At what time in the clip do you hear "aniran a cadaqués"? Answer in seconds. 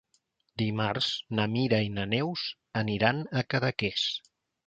2.83-4.09